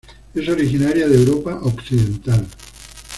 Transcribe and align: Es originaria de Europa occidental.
Es 0.33 0.49
originaria 0.49 1.07
de 1.07 1.15
Europa 1.15 1.59
occidental. 1.61 2.47